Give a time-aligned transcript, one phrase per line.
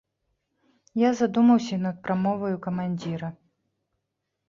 [1.01, 3.35] Я задумаўся і над прамоваю камандзіра.